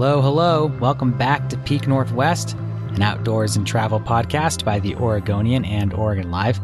[0.00, 0.72] Hello, hello.
[0.80, 2.54] Welcome back to Peak Northwest,
[2.94, 6.58] an outdoors and travel podcast by the Oregonian and Oregon Live,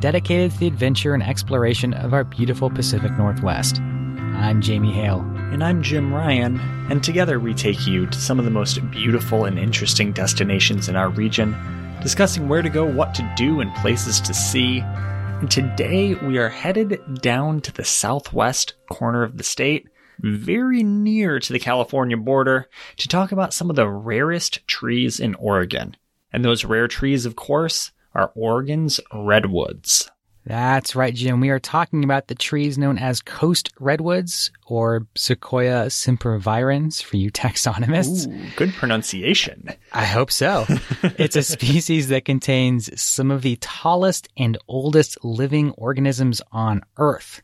[0.00, 3.78] dedicated to the adventure and exploration of our beautiful Pacific Northwest.
[3.78, 5.20] I'm Jamie Hale.
[5.52, 6.58] And I'm Jim Ryan,
[6.90, 10.96] and together we take you to some of the most beautiful and interesting destinations in
[10.96, 11.54] our region,
[12.02, 14.80] discussing where to go, what to do, and places to see.
[14.80, 19.86] And today we are headed down to the southwest corner of the state,
[20.22, 25.34] very near to the California border, to talk about some of the rarest trees in
[25.36, 25.96] Oregon.
[26.32, 30.10] And those rare trees, of course, are Oregon's redwoods.
[30.46, 31.40] That's right, Jim.
[31.40, 37.30] We are talking about the trees known as coast redwoods or Sequoia sempervirens for you
[37.30, 38.26] taxonomists.
[38.26, 39.68] Ooh, good pronunciation.
[39.92, 40.64] I hope so.
[41.02, 47.42] it's a species that contains some of the tallest and oldest living organisms on Earth.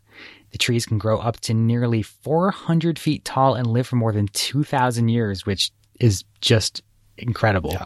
[0.56, 4.26] The trees can grow up to nearly 400 feet tall and live for more than
[4.28, 6.82] 2,000 years, which is just
[7.18, 7.72] incredible.
[7.72, 7.84] Yeah.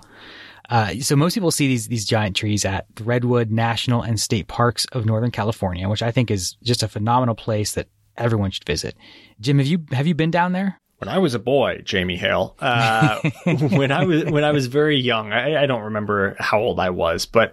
[0.69, 4.47] Uh, so most people see these these giant trees at the Redwood National and State
[4.47, 8.67] Parks of Northern California, which I think is just a phenomenal place that everyone should
[8.67, 8.95] visit.
[9.41, 10.81] Jim, have you have you been down there?
[10.99, 13.21] When I was a boy, Jamie Hale, uh,
[13.73, 16.91] when I was when I was very young, I, I don't remember how old I
[16.91, 17.53] was, but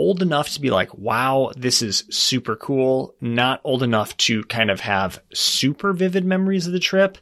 [0.00, 3.14] old enough to be like, wow, this is super cool.
[3.20, 7.18] Not old enough to kind of have super vivid memories of the trip.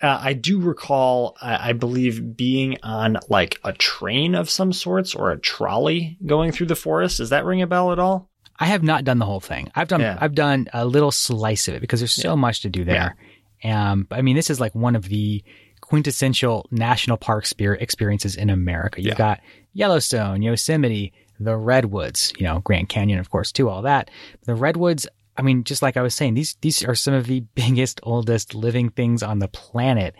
[0.00, 5.30] Uh, I do recall, I believe, being on like a train of some sorts or
[5.30, 7.18] a trolley going through the forest.
[7.18, 8.30] Does that ring a bell at all?
[8.58, 9.70] I have not done the whole thing.
[9.74, 10.16] I've done yeah.
[10.18, 12.34] I've done a little slice of it because there's so yeah.
[12.36, 13.14] much to do there.
[13.62, 13.92] Yeah.
[13.92, 15.44] Um, I mean, this is like one of the
[15.82, 19.02] quintessential national park experiences in America.
[19.02, 19.40] You've got
[19.74, 24.10] Yellowstone, Yosemite, the redwoods, you know, Grand Canyon, of course, too, all that.
[24.44, 25.06] The redwoods,
[25.36, 28.54] I mean, just like I was saying, these, these are some of the biggest, oldest
[28.54, 30.14] living things on the planet.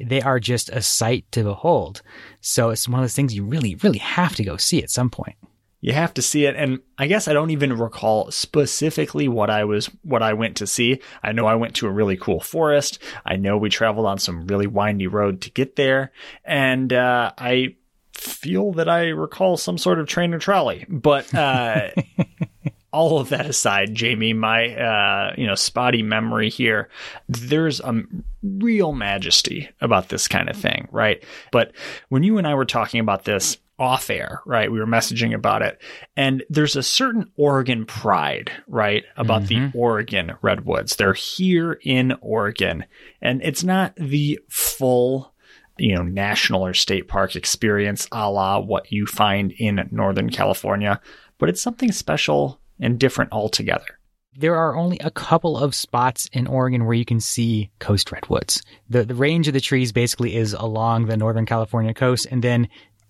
[0.00, 2.02] They are just a sight to behold.
[2.40, 5.10] So it's one of those things you really, really have to go see at some
[5.10, 5.36] point.
[5.82, 6.54] You have to see it.
[6.54, 10.66] And I guess I don't even recall specifically what I was, what I went to
[10.66, 11.00] see.
[11.24, 13.00] I know I went to a really cool forest.
[13.26, 16.12] I know we traveled on some really windy road to get there.
[16.44, 17.74] And, uh, I
[18.22, 20.86] feel that I recall some sort of train or trolley.
[20.88, 21.90] But uh,
[22.92, 26.88] all of that aside, Jamie, my uh, you know spotty memory here,
[27.28, 28.02] there's a
[28.42, 31.24] real majesty about this kind of thing, right?
[31.50, 31.72] But
[32.08, 34.70] when you and I were talking about this off air, right?
[34.70, 35.82] We were messaging about it.
[36.16, 39.02] And there's a certain Oregon pride, right?
[39.16, 39.72] About mm-hmm.
[39.72, 40.94] the Oregon redwoods.
[40.94, 42.84] They're here in Oregon.
[43.20, 45.31] And it's not the full
[45.82, 51.00] you know, national or state park experience a la what you find in Northern California,
[51.38, 53.98] but it's something special and different altogether.
[54.36, 58.62] There are only a couple of spots in Oregon where you can see coast redwoods.
[58.88, 62.68] The, the range of the trees basically is along the Northern California coast and then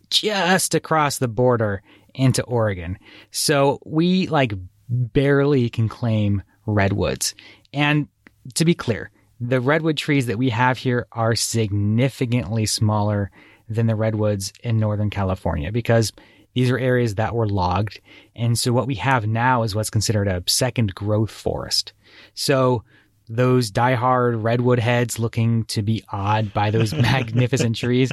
[0.09, 1.82] just across the border
[2.15, 2.99] into Oregon.
[3.32, 4.55] So we like
[4.88, 7.34] barely can claim redwoods.
[7.75, 8.09] And
[8.55, 9.11] to be clear,
[9.45, 13.31] the redwood trees that we have here are significantly smaller
[13.69, 16.13] than the redwoods in Northern California because
[16.55, 18.01] these are areas that were logged.
[18.37, 21.93] And so what we have now is what's considered a second growth forest.
[22.35, 22.85] So
[23.29, 28.13] those diehard redwood heads looking to be awed by those magnificent trees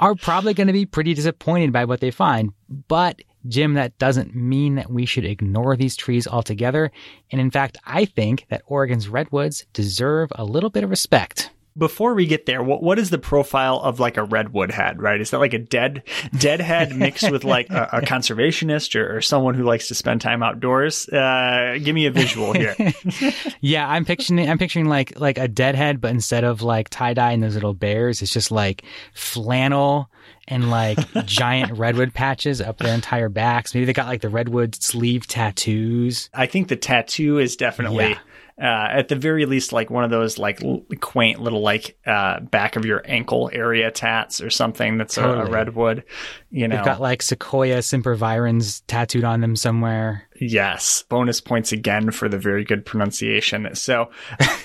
[0.00, 2.52] are probably going to be pretty disappointed by what they find.
[2.88, 6.90] But Jim, that doesn't mean that we should ignore these trees altogether.
[7.30, 12.14] And in fact, I think that Oregon's redwoods deserve a little bit of respect before
[12.14, 15.02] we get there, what what is the profile of like a redwood head?
[15.02, 15.20] Right?
[15.20, 16.04] Is that like a dead
[16.38, 20.20] dead head mixed with like a, a conservationist or, or, someone who likes to spend
[20.20, 21.08] time outdoors?
[21.08, 22.76] Uh, give me a visual here.
[23.60, 27.14] yeah, I'm picturing I'm picturing like like a dead head, but instead of like tie
[27.14, 30.10] dye and those little bears, it's just like flannel
[30.48, 33.74] and like giant redwood patches up their entire backs.
[33.74, 36.30] Maybe they got like the redwood sleeve tattoos.
[36.34, 38.10] I think the tattoo is definitely.
[38.10, 38.18] Yeah
[38.56, 42.38] uh, at the very least, like one of those like l- quaint little like uh,
[42.38, 45.40] back of your ankle area tats or something that's totally.
[45.40, 46.04] a, a, redwood.
[46.50, 50.28] You know, they've got like Sequoia sempervirens tattooed on them somewhere.
[50.40, 51.04] Yes.
[51.08, 53.74] Bonus points again for the very good pronunciation.
[53.74, 54.10] So,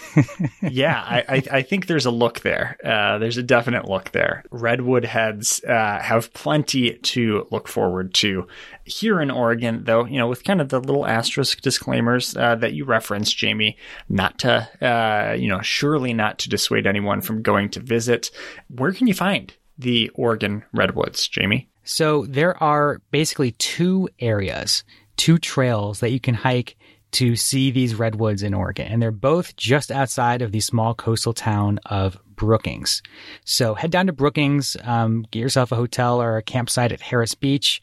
[0.62, 2.78] yeah, I, I, I, think there's a look there.
[2.84, 4.44] Uh, there's a definite look there.
[4.50, 8.48] Redwood heads uh, have plenty to look forward to
[8.86, 12.74] here in Oregon, though, you know, with kind of the little asterisk disclaimers uh, that
[12.74, 13.78] you referenced, Jamie,
[14.08, 18.32] not to, uh, you know, surely not to dissuade anyone from going to visit.
[18.70, 21.70] Where can you find the Oregon Redwoods, Jamie?
[21.84, 24.84] So there are basically two areas
[25.20, 26.78] two trails that you can hike
[27.12, 28.88] to see these redwoods in Oregon.
[28.88, 33.02] And they're both just outside of the small coastal town of Brookings.
[33.44, 37.36] So head down to Brookings, um, get yourself a hotel or a campsite at Harris
[37.36, 37.82] Beach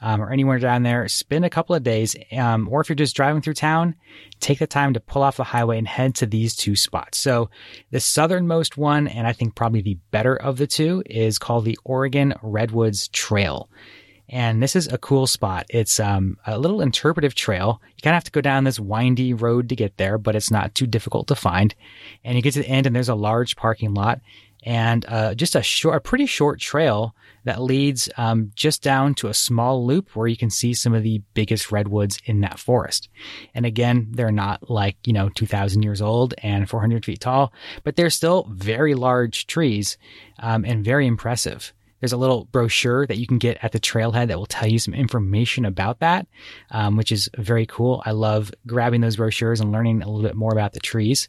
[0.00, 1.06] um, or anywhere down there.
[1.08, 2.16] Spend a couple of days.
[2.32, 3.94] Um, or if you're just driving through town,
[4.40, 7.18] take the time to pull off the highway and head to these two spots.
[7.18, 7.50] So
[7.90, 11.78] the southernmost one, and I think probably the better of the two, is called the
[11.84, 13.68] Oregon Redwoods Trail.
[14.28, 15.66] And this is a cool spot.
[15.70, 17.80] It's um, a little interpretive trail.
[17.96, 20.50] You kind of have to go down this windy road to get there, but it's
[20.50, 21.74] not too difficult to find.
[22.24, 24.20] And you get to the end, and there's a large parking lot
[24.64, 27.14] and uh, just a short, a pretty short trail
[27.44, 31.02] that leads um, just down to a small loop where you can see some of
[31.02, 33.08] the biggest redwoods in that forest.
[33.54, 37.52] And again, they're not like you know 2,000 years old and 400 feet tall,
[37.84, 39.96] but they're still very large trees
[40.40, 41.72] um, and very impressive.
[42.00, 44.78] There's a little brochure that you can get at the trailhead that will tell you
[44.78, 46.26] some information about that,
[46.70, 48.02] um, which is very cool.
[48.06, 51.28] I love grabbing those brochures and learning a little bit more about the trees.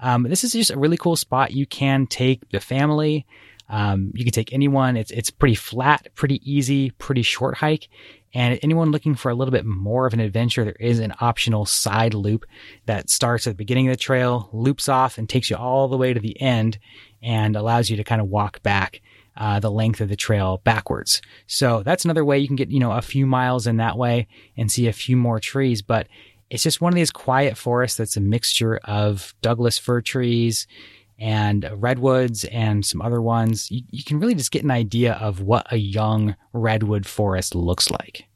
[0.00, 1.52] Um, this is just a really cool spot.
[1.52, 3.26] You can take the family.
[3.68, 4.96] Um, you can take anyone.
[4.96, 7.88] It's it's pretty flat, pretty easy, pretty short hike.
[8.34, 11.64] And anyone looking for a little bit more of an adventure, there is an optional
[11.64, 12.44] side loop
[12.86, 15.96] that starts at the beginning of the trail, loops off, and takes you all the
[15.96, 16.78] way to the end,
[17.22, 19.00] and allows you to kind of walk back
[19.38, 21.22] uh, the length of the trail backwards.
[21.46, 24.26] So that's another way you can get, you know, a few miles in that way
[24.56, 25.80] and see a few more trees.
[25.80, 26.08] But
[26.50, 30.66] it's just one of these quiet forests that's a mixture of Douglas fir trees
[31.18, 33.70] and redwoods and some other ones.
[33.70, 37.90] You, you can really just get an idea of what a young redwood forest looks
[37.90, 38.27] like.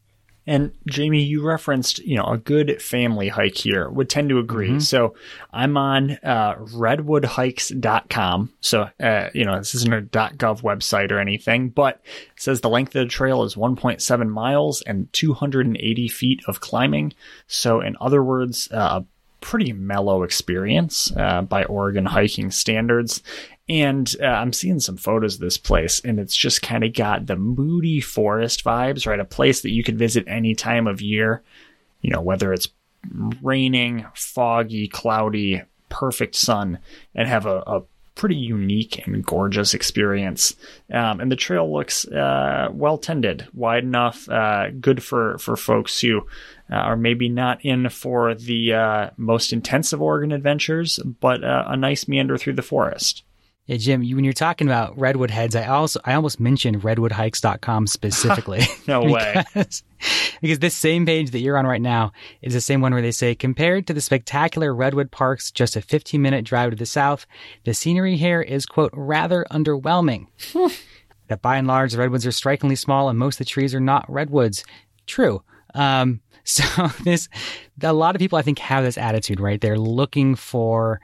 [0.46, 3.88] And Jamie, you referenced, you know, a good family hike here.
[3.88, 4.70] Would tend to agree.
[4.70, 4.80] Mm-hmm.
[4.80, 5.14] So
[5.52, 8.52] I'm on uh, redwoodhikes.com.
[8.60, 12.00] So, uh, you know, this isn't a .gov website or anything, but
[12.34, 17.12] it says the length of the trail is 1.7 miles and 280 feet of climbing.
[17.46, 19.06] So, in other words, uh, a
[19.40, 23.22] pretty mellow experience uh, by Oregon hiking standards.
[23.72, 27.26] And uh, I'm seeing some photos of this place, and it's just kind of got
[27.26, 29.18] the moody forest vibes, right?
[29.18, 31.42] A place that you could visit any time of year,
[32.02, 32.68] you know, whether it's
[33.40, 36.80] raining, foggy, cloudy, perfect sun,
[37.14, 37.82] and have a, a
[38.14, 40.54] pretty unique and gorgeous experience.
[40.92, 45.98] Um, and the trail looks uh, well tended, wide enough, uh, good for for folks
[45.98, 46.26] who
[46.70, 51.76] uh, are maybe not in for the uh, most intensive Oregon adventures, but uh, a
[51.78, 53.24] nice meander through the forest.
[53.66, 57.86] Yeah, Jim, you, when you're talking about redwood heads, I also I almost mentioned redwoodhikes.com
[57.86, 58.62] specifically.
[58.88, 59.44] no way.
[59.54, 59.84] because,
[60.40, 63.12] because this same page that you're on right now is the same one where they
[63.12, 67.24] say compared to the spectacular redwood parks just a 15 minute drive to the south,
[67.62, 70.26] the scenery here is quote rather underwhelming.
[71.28, 73.80] that by and large the redwoods are strikingly small and most of the trees are
[73.80, 74.64] not redwoods.
[75.06, 75.44] True.
[75.74, 77.28] Um, so this
[77.80, 79.60] a lot of people I think have this attitude, right?
[79.60, 81.00] They're looking for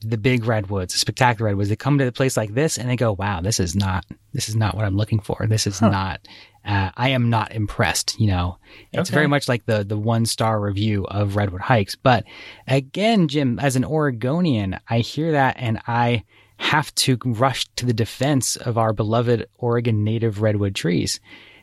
[0.00, 1.68] the big redwoods, the spectacular redwoods.
[1.68, 4.48] They come to a place like this and they go, "Wow, this is not this
[4.48, 5.46] is not what I'm looking for.
[5.48, 5.88] This is huh.
[5.88, 6.28] not.
[6.64, 8.58] Uh, I am not impressed." You know,
[8.92, 9.14] it's okay.
[9.14, 11.96] very much like the the one star review of redwood hikes.
[11.96, 12.24] But
[12.66, 16.24] again, Jim, as an Oregonian, I hear that and I
[16.58, 21.20] have to rush to the defense of our beloved Oregon native redwood trees.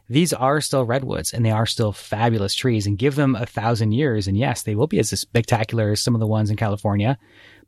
[0.10, 3.93] These are still redwoods and they are still fabulous trees and give them a thousand
[3.93, 4.27] years.
[4.27, 7.17] And yes, they will be as spectacular as some of the ones in California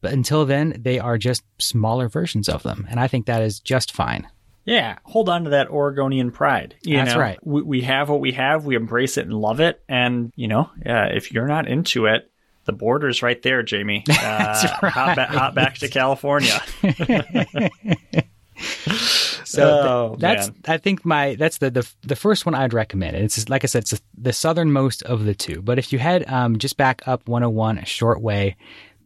[0.01, 2.87] but until then, they are just smaller versions of them.
[2.89, 4.27] And I think that is just fine.
[4.65, 6.75] Yeah, hold on to that Oregonian pride.
[6.81, 7.37] You That's know, right.
[7.45, 8.65] We, we have what we have.
[8.65, 9.83] We embrace it and love it.
[9.87, 12.31] And, you know, uh, if you're not into it,
[12.65, 14.03] the border's right there, Jamie.
[14.25, 14.91] Uh, right.
[14.91, 16.59] hop, ba- hop back to California.
[19.43, 20.57] so oh, that's man.
[20.67, 23.17] I think my that's the, the the first one I'd recommend.
[23.17, 25.61] It's just, like I said, it's the southernmost of the two.
[25.61, 28.55] But if you head um, just back up 101 a short way,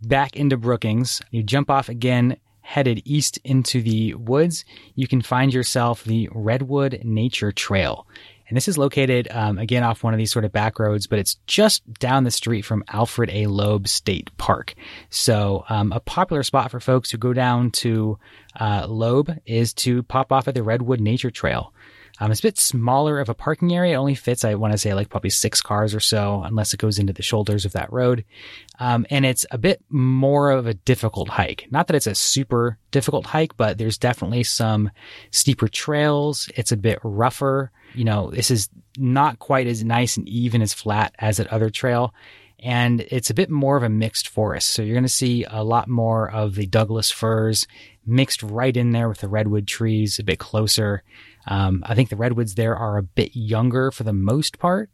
[0.01, 1.22] back into Brookings.
[1.32, 4.65] You jump off again, headed east into the woods.
[4.96, 8.08] You can find yourself the Redwood Nature Trail.
[8.50, 11.20] And this is located, um, again, off one of these sort of back roads, but
[11.20, 13.46] it's just down the street from Alfred A.
[13.46, 14.74] Loeb State Park.
[15.12, 18.18] So, um, a popular spot for folks who go down to
[18.60, 21.74] uh, Loeb is to pop off at the Redwood Nature Trail.
[22.19, 23.93] Um, it's a bit smaller of a parking area.
[23.93, 26.79] It only fits, I want to say, like probably six cars or so, unless it
[26.79, 28.25] goes into the shoulders of that road.
[28.79, 31.67] Um, and it's a bit more of a difficult hike.
[31.71, 34.91] Not that it's a super difficult hike, but there's definitely some
[35.31, 36.49] steeper trails.
[36.55, 37.71] It's a bit rougher.
[37.95, 41.69] You know, this is not quite as nice and even as flat as that other
[41.69, 42.13] trail
[42.62, 44.70] and it's a bit more of a mixed forest.
[44.70, 47.68] So you're going to see a lot more of the Douglas firs
[48.06, 51.04] mixed right in there with the redwood trees a bit closer.
[51.48, 54.89] Um, I think the redwoods there are a bit younger for the most part,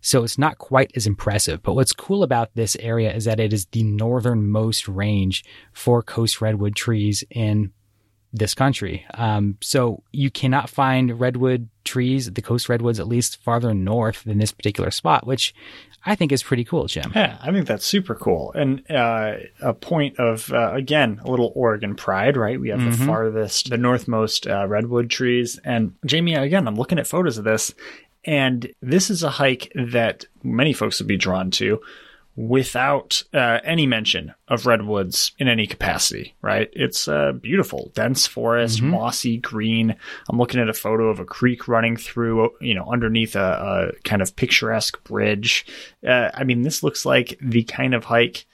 [0.00, 1.62] so it's not quite as impressive.
[1.62, 6.40] But what's cool about this area is that it is the northernmost range for coast
[6.40, 7.72] redwood trees in
[8.32, 9.04] this country.
[9.14, 14.38] Um, so you cannot find redwood trees, the coast redwoods, at least farther north than
[14.38, 15.54] this particular spot, which
[16.06, 17.12] I think is pretty cool, Jim.
[17.14, 18.52] Yeah, I think that's super cool.
[18.52, 22.60] And uh, a point of, uh, again, a little Oregon pride, right?
[22.60, 22.90] We have mm-hmm.
[22.90, 25.58] the farthest, the northmost uh, redwood trees.
[25.64, 27.74] And Jamie, again, I'm looking at photos of this,
[28.24, 31.80] and this is a hike that many folks would be drawn to
[32.48, 36.70] without uh, any mention of redwoods in any capacity, right?
[36.72, 38.92] It's a beautiful, dense forest, mm-hmm.
[38.92, 39.94] mossy green.
[40.26, 44.02] I'm looking at a photo of a creek running through, you know, underneath a, a
[44.04, 45.66] kind of picturesque bridge.
[46.06, 48.46] Uh, I mean, this looks like the kind of hike,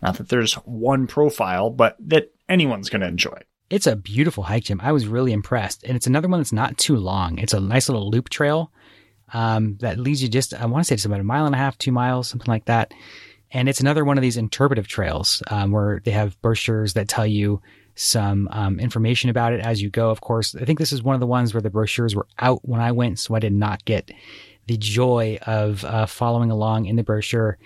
[0.00, 3.40] not that there's one profile, but that anyone's going to enjoy.
[3.70, 4.80] It's a beautiful hike, Jim.
[4.80, 5.82] I was really impressed.
[5.82, 7.38] And it's another one that's not too long.
[7.38, 8.70] It's a nice little loop trail
[9.32, 11.58] um, that leads you just, I want to say it's about a mile and a
[11.58, 12.94] half, two miles, something like that.
[13.52, 17.26] And it's another one of these interpretive trails um, where they have brochures that tell
[17.26, 17.60] you
[17.94, 20.10] some um, information about it as you go.
[20.10, 22.66] Of course, I think this is one of the ones where the brochures were out
[22.66, 24.10] when I went, so I did not get
[24.66, 27.58] the joy of uh, following along in the brochure.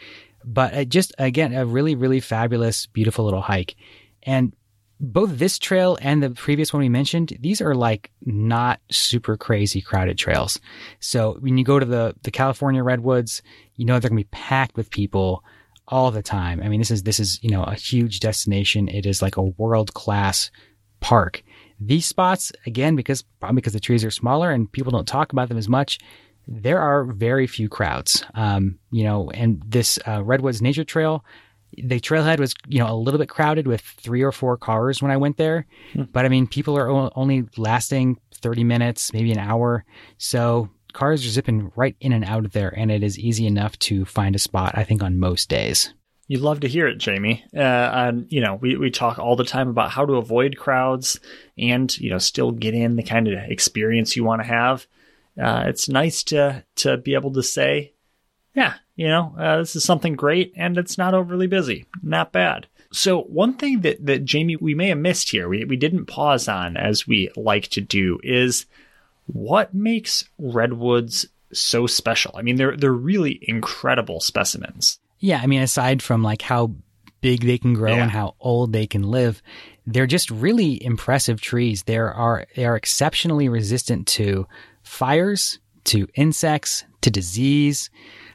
[0.44, 3.76] But uh, just again, a really, really fabulous, beautiful little hike.
[4.24, 4.52] And
[4.98, 9.82] both this trail and the previous one we mentioned, these are like not super crazy
[9.82, 10.58] crowded trails.
[11.00, 13.42] So when you go to the, the California redwoods,
[13.76, 15.44] you know they're going to be packed with people
[15.88, 16.60] all the time.
[16.62, 18.88] I mean, this is, this is, you know, a huge destination.
[18.88, 20.50] It is like a world class
[21.00, 21.42] park.
[21.78, 25.48] These spots, again, because probably because the trees are smaller and people don't talk about
[25.48, 25.98] them as much,
[26.48, 28.24] there are very few crowds.
[28.34, 31.24] Um, you know, and this uh, Redwoods Nature Trail,
[31.76, 35.10] the trailhead was, you know, a little bit crowded with three or four cars when
[35.10, 35.66] I went there.
[35.92, 36.04] Hmm.
[36.12, 39.84] But I mean, people are only lasting 30 minutes, maybe an hour.
[40.18, 43.78] So cars are zipping right in and out of there, and it is easy enough
[43.78, 45.92] to find a spot, I think, on most days.
[46.26, 47.44] You'd love to hear it, Jamie.
[47.54, 51.20] Uh, and, you know, we, we talk all the time about how to avoid crowds
[51.56, 54.86] and, you know, still get in the kind of experience you want to have.
[55.40, 57.92] Uh, it's nice to, to be able to say,
[58.54, 61.86] yeah, you know, uh, this is something great and it's not overly busy.
[62.02, 62.66] Not bad.
[62.90, 66.48] So one thing that, that Jamie, we may have missed here, we, we didn't pause
[66.48, 68.66] on as we like to do is
[69.26, 72.34] what makes redwoods so special?
[72.36, 74.98] I mean, they're they're really incredible specimens.
[75.18, 76.74] Yeah, I mean, aside from like how
[77.20, 78.02] big they can grow yeah.
[78.02, 79.42] and how old they can live,
[79.86, 81.84] they're just really impressive trees.
[81.84, 84.46] There are they are exceptionally resistant to
[84.82, 87.90] fires, to insects, to disease.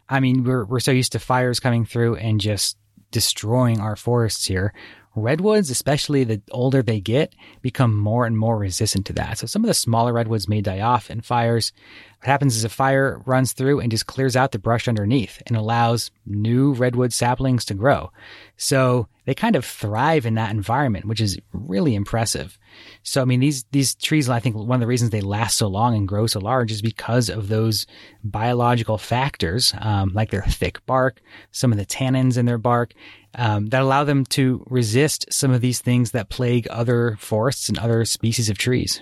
[0.09, 2.77] I mean, we're we're so used to fires coming through and just
[3.11, 4.73] destroying our forests here
[5.15, 9.37] redwoods, especially the older they get, become more and more resistant to that.
[9.37, 11.73] So some of the smaller redwoods may die off in fires.
[12.19, 15.57] What happens is a fire runs through and just clears out the brush underneath and
[15.57, 18.11] allows new redwood saplings to grow.
[18.57, 22.59] So they kind of thrive in that environment, which is really impressive.
[23.01, 25.67] So, I mean, these, these trees, I think one of the reasons they last so
[25.67, 27.87] long and grow so large is because of those
[28.25, 31.21] biological factors, um, like their thick bark,
[31.51, 32.93] some of the tannins in their bark,
[33.35, 37.79] um, that allow them to resist some of these things that plague other forests and
[37.79, 39.01] other species of trees.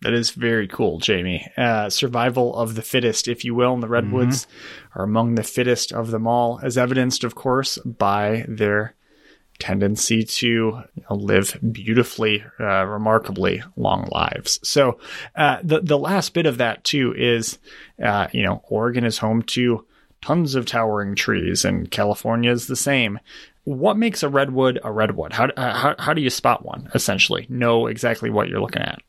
[0.00, 1.46] That is very cool, Jamie.
[1.56, 4.98] Uh, survival of the fittest, if you will, and the redwoods mm-hmm.
[4.98, 8.96] are among the fittest of them all, as evidenced, of course, by their
[9.58, 14.60] tendency to you know, live beautifully, uh, remarkably long lives.
[14.62, 14.98] So,
[15.36, 17.58] uh, the the last bit of that too is,
[18.02, 19.84] uh, you know, Oregon is home to
[20.20, 23.18] tons of towering trees, and California is the same
[23.68, 25.34] what makes a redwood a redwood?
[25.34, 27.46] How, uh, how, how do you spot one, essentially?
[27.50, 29.00] Know exactly what you're looking at.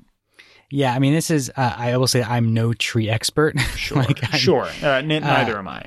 [0.70, 3.56] Yeah, I mean, this is, uh, I will say I'm no tree expert.
[3.78, 4.04] Sure.
[4.04, 4.70] like sure.
[4.84, 5.86] Uh, n- neither am I.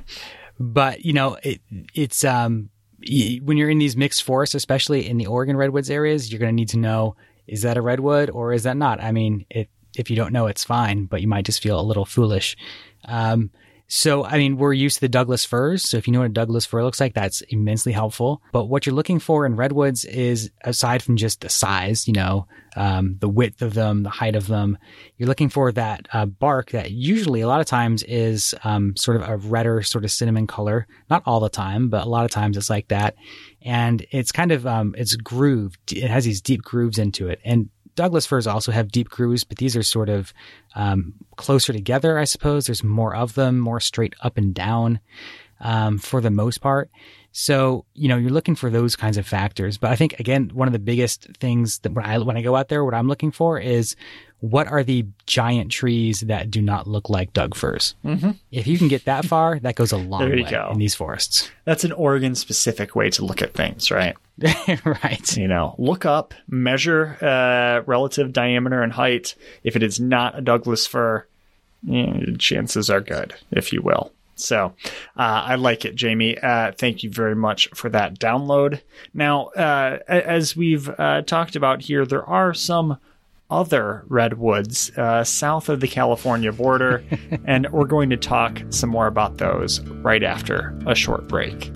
[0.59, 1.61] But, you know, it,
[1.95, 2.71] it's, um,
[3.43, 6.55] when you're in these mixed forests, especially in the Oregon redwoods areas, you're going to
[6.55, 7.17] need to know,
[7.47, 9.03] is that a redwood or is that not?
[9.03, 11.83] I mean, it, if you don't know, it's fine, but you might just feel a
[11.83, 12.57] little foolish.
[13.05, 13.51] Um,
[13.95, 15.87] So, I mean, we're used to the Douglas firs.
[15.87, 18.41] So if you know what a Douglas fir looks like, that's immensely helpful.
[18.51, 22.47] But what you're looking for in redwoods is aside from just the size, you know,
[22.75, 24.79] um, the width of them, the height of them,
[25.19, 29.21] you're looking for that uh, bark that usually a lot of times is um, sort
[29.21, 30.87] of a redder sort of cinnamon color.
[31.11, 33.15] Not all the time, but a lot of times it's like that.
[33.61, 35.93] And it's kind of, um, it's grooved.
[35.93, 37.41] It has these deep grooves into it.
[37.45, 40.33] And Douglas firs also have deep grooves, but these are sort of
[40.75, 42.67] um, closer together, I suppose.
[42.67, 45.01] There's more of them, more straight up and down
[45.61, 46.91] um, for the most part.
[47.33, 49.79] So, you know, you're looking for those kinds of factors.
[49.79, 52.57] But I think, again, one of the biggest things that when I, when I go
[52.57, 53.97] out there, what I'm looking for is
[54.41, 57.95] what are the giant trees that do not look like Doug firs?
[58.05, 58.33] Mm-hmm.
[58.51, 60.69] If you can get that far, that goes a long way go.
[60.73, 61.51] in these forests.
[61.65, 64.17] That's an Oregon specific way to look at things, right?
[64.85, 65.37] right.
[65.37, 69.37] You know, look up, measure uh, relative diameter and height.
[69.63, 71.27] If it is not a Douglas fir,
[72.39, 74.13] chances are good, if you will.
[74.43, 74.75] So
[75.17, 76.39] uh, I like it, Jamie.
[76.39, 78.81] Uh, thank you very much for that download.
[79.15, 82.99] Now, uh, as we've uh, talked about here, there are some
[83.51, 87.05] other redwoods uh, south of the California border,
[87.45, 91.71] and we're going to talk some more about those right after a short break.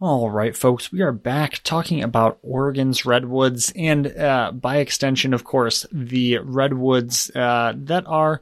[0.00, 5.42] All right, folks, we are back talking about Oregon's redwoods and, uh, by extension, of
[5.42, 8.40] course, the redwoods uh, that are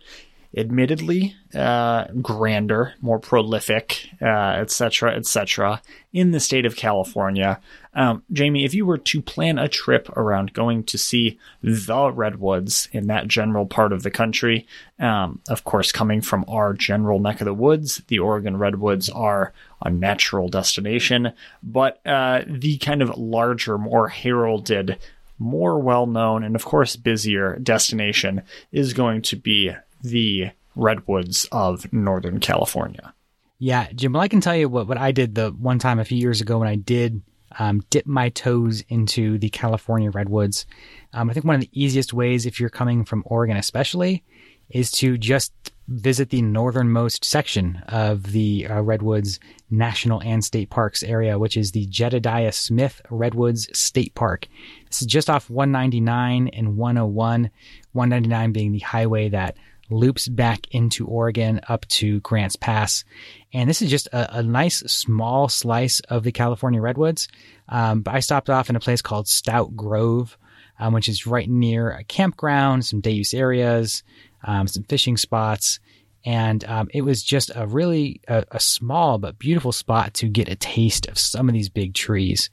[0.57, 7.61] admittedly uh, grander, more prolific, etc., uh, etc., et in the state of California.
[7.93, 12.89] Um, Jamie, if you were to plan a trip around going to see the redwoods
[12.93, 14.67] in that general part of the country,
[14.99, 19.53] um, of course, coming from our general neck of the woods, the Oregon redwoods are
[19.83, 21.33] a natural destination,
[21.63, 24.99] but uh, the kind of larger, more heralded
[25.39, 29.71] more well known and, of course, busier destination is going to be
[30.03, 33.15] the redwoods of Northern California.
[33.59, 36.05] Yeah, Jim, well, I can tell you what, what I did the one time a
[36.05, 37.23] few years ago when I did
[37.59, 40.67] um, dip my toes into the California redwoods.
[41.13, 44.23] Um, I think one of the easiest ways, if you're coming from Oregon especially,
[44.69, 45.53] is to just
[45.89, 49.39] visit the northernmost section of the uh, Redwoods
[49.71, 54.49] National and State Parks area, which is the Jedediah Smith Redwoods State Park.
[54.89, 57.51] This is just off 199 and 101,
[57.93, 59.57] 199 being the highway that
[59.91, 63.05] loops back into Oregon up to Grants Pass.
[63.53, 67.29] And this is just a, a nice small slice of the California redwoods.
[67.69, 70.37] Um, but I stopped off in a place called Stout Grove,
[70.79, 74.03] um, which is right near a campground, some day use areas,
[74.45, 75.81] um, some fishing spots.
[76.25, 80.49] And um, it was just a really a, a, small but beautiful spot to get
[80.49, 82.51] a taste of some of these big trees.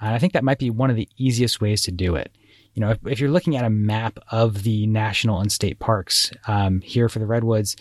[0.00, 2.32] And I think that might be one of the easiest ways to do it
[2.74, 6.30] you know, if, if, you're looking at a map of the national and state parks
[6.46, 7.76] um, here for the redwoods,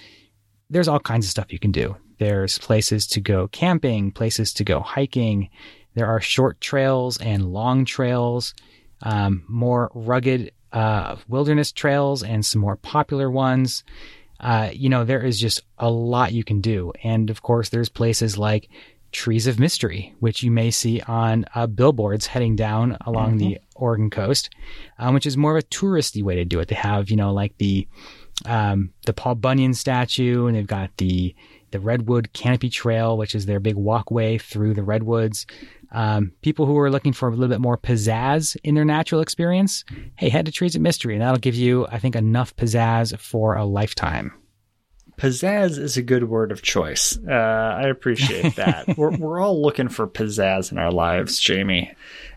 [0.70, 1.96] there's all kinds of stuff you can do.
[2.18, 5.50] There's places to go camping, places to go hiking.
[5.96, 8.54] There are short trails and long trails,
[9.02, 13.84] um, more rugged uh, wilderness trails, and some more popular ones.
[14.40, 16.92] Uh, you know, there is just a lot you can do.
[17.04, 18.70] And of course, there's places like
[19.12, 23.50] Trees of Mystery, which you may see on uh, billboards heading down along mm-hmm.
[23.50, 24.50] the Oregon coast,
[25.00, 26.68] um, which is more of a touristy way to do it.
[26.68, 27.88] They have, you know, like the
[28.46, 31.36] um, the Paul Bunyan statue, and they've got the
[31.72, 35.46] the Redwood Canopy Trail, which is their big walkway through the redwoods.
[35.94, 39.84] Um, people who are looking for a little bit more pizzazz in their natural experience,
[40.16, 43.56] hey, head to Trees of Mystery, and that'll give you, I think, enough pizzazz for
[43.56, 44.34] a lifetime
[45.22, 47.18] pizzazz is a good word of choice.
[47.28, 48.88] Uh, I appreciate that.
[48.98, 51.94] we're we're all looking for pizzazz in our lives, Jamie.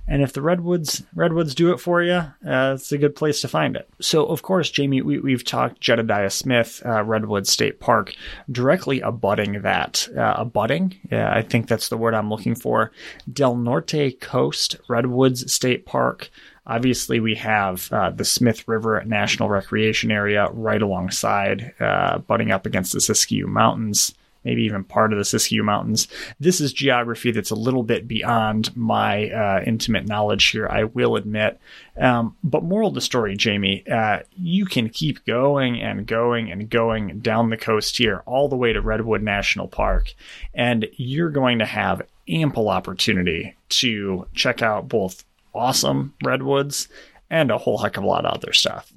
[0.06, 3.48] And if the redwoods redwoods do it for you, uh, it's a good place to
[3.48, 3.88] find it.
[4.00, 8.14] So, of course, Jamie, we, have talked Jedediah Smith uh, Redwood State Park
[8.50, 10.08] directly abutting that.
[10.14, 12.92] Uh, abutting, yeah, I think that's the word I'm looking for.
[13.32, 16.30] Del Norte Coast Redwoods State Park
[16.66, 22.64] Obviously, we have uh, the Smith River National Recreation Area right alongside, uh, butting up
[22.64, 24.14] against the Siskiyou Mountains,
[24.44, 26.08] maybe even part of the Siskiyou Mountains.
[26.38, 31.16] This is geography that's a little bit beyond my uh, intimate knowledge here, I will
[31.16, 31.58] admit.
[31.98, 36.68] Um, but moral of the story, Jamie, uh, you can keep going and going and
[36.68, 40.14] going down the coast here, all the way to Redwood National Park,
[40.54, 46.88] and you're going to have ample opportunity to check out both awesome redwoods
[47.30, 48.92] and a whole heck of a lot of other stuff.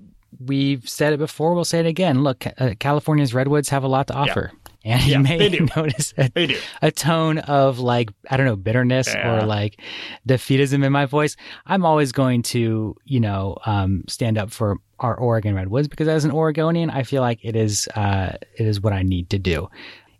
[0.46, 2.24] We've said it before, we'll say it again.
[2.24, 4.52] Look, uh, California's redwoods have a lot to offer.
[4.54, 4.67] Yeah.
[4.84, 9.42] And Yeah, you may notice a, a tone of like, I don't know, bitterness Yeah.
[9.44, 9.82] or like
[10.28, 11.36] defeatism in my voice.
[11.66, 16.26] I'm always going to, you know, um, stand up for our Oregon Redwoods because as
[16.26, 19.70] an Oregonian, I feel like it is, uh, it is what I need to do.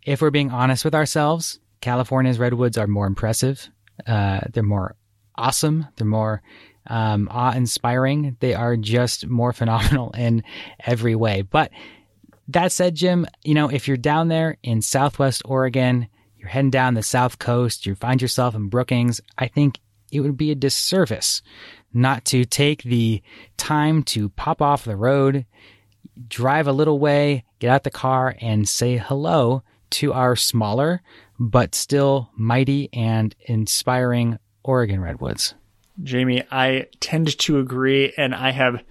[0.04, 3.68] If we're being honest with ourselves, California's Redwoods are more impressive.
[4.06, 4.96] Uh, they're more
[5.36, 5.86] awesome.
[5.96, 6.42] They're more,
[6.86, 8.36] um, awe inspiring.
[8.40, 10.42] They are just more phenomenal in
[10.84, 11.42] every way.
[11.42, 11.70] But
[12.48, 16.94] that said, Jim, you know, if you're down there in Southwest Oregon, you're heading down
[16.94, 19.80] the South Coast, you find yourself in Brookings, I think
[20.10, 21.42] it would be a disservice
[21.92, 23.22] not to take the
[23.56, 25.46] time to pop off the road,
[26.28, 31.02] drive a little way, get out the car, and say hello to our smaller
[31.38, 35.54] but still mighty and inspiring Oregon Redwoods.
[36.02, 38.82] Jamie, I tend to agree, and I have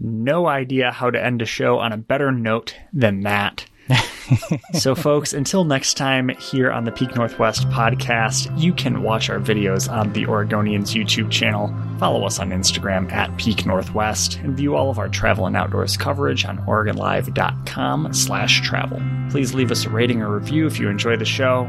[0.00, 3.66] no idea how to end a show on a better note than that.
[4.74, 9.38] so, folks, until next time here on the Peak Northwest podcast, you can watch our
[9.38, 14.76] videos on the Oregonians YouTube channel, follow us on Instagram at Peak Northwest, and view
[14.76, 19.00] all of our travel and outdoors coverage on OregonLive.com slash travel.
[19.30, 21.64] Please leave us a rating or review if you enjoy the show.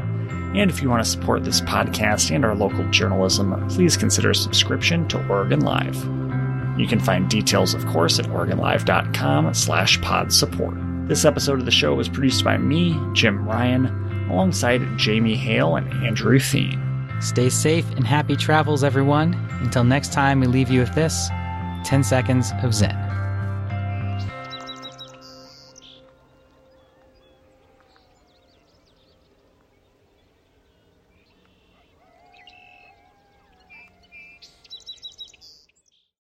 [0.54, 4.34] And if you want to support this podcast and our local journalism, please consider a
[4.34, 6.29] subscription to Oregon Live.
[6.76, 10.74] You can find details, of course, at OregonLive.com slash pod support.
[11.08, 13.86] This episode of the show was produced by me, Jim Ryan,
[14.30, 16.78] alongside Jamie Hale and Andrew Thien.
[17.22, 19.34] Stay safe and happy travels, everyone.
[19.60, 21.28] Until next time, we leave you with this
[21.84, 23.09] 10 seconds of Zen.